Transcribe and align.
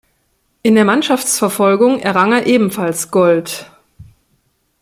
In 0.63 0.73
der 0.73 0.83
Mannschaftsverfolgung 0.83 1.99
errang 1.99 2.33
er 2.33 2.47
ebenfalls 2.47 3.11
Gold. 3.11 3.69